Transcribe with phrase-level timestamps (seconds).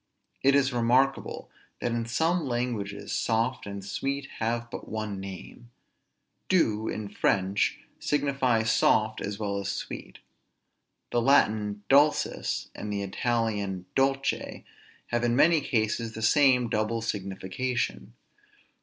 [0.41, 5.69] It is remarkable, that in some languages soft and sweet have but one name.
[6.49, 10.17] Doux in French signifies soft as well as sweet.
[11.11, 14.65] The Latin dulcis, and the Italian dolce,
[15.09, 18.13] have in many cases the same double signification.